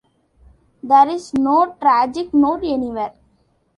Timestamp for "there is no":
0.81-1.75